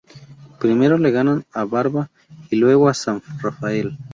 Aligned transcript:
Primero 0.59 0.97
le 0.97 1.11
ganan 1.11 1.45
a 1.53 1.63
Barva 1.63 2.09
y 2.49 2.55
luego 2.55 2.89
a 2.89 2.95
San 2.95 3.21
Rafael. 3.39 3.99